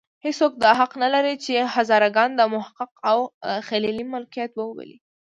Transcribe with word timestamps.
هېڅوک 0.25 0.53
دا 0.63 0.71
حق 0.79 0.91
نه 1.03 1.07
لري 1.15 1.35
چې 1.43 1.53
هزاره 1.75 2.09
ګان 2.17 2.29
د 2.35 2.41
محقق 2.53 2.91
او 3.11 3.19
خلیلي 3.67 4.05
ملکیت 4.13 4.51
وبولي. 4.55 4.97